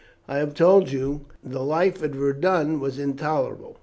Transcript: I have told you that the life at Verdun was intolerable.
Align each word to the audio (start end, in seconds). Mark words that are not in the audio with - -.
I 0.27 0.37
have 0.37 0.55
told 0.55 0.91
you 0.91 1.25
that 1.43 1.51
the 1.51 1.61
life 1.61 2.01
at 2.01 2.09
Verdun 2.15 2.79
was 2.79 2.97
intolerable. 2.97 3.77